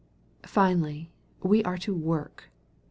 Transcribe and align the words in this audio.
Finally, 0.47 1.11
we 1.43 1.63
are 1.63 1.77
to 1.77 1.95
wo^k. 1.95 2.45